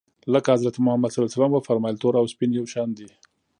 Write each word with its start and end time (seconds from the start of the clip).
لکه 0.33 0.49
حضرت 0.55 0.75
محمد 0.85 1.11
ص 1.15 1.17
و 1.55 1.59
فرمایل 1.69 1.97
تور 2.01 2.13
او 2.19 2.25
سپین 2.33 2.51
یو 2.55 2.65
شان 2.73 2.89
دي. 2.97 3.07